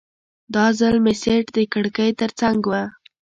[0.55, 2.71] دا ځل مې سیټ د کړکۍ ترڅنګ و.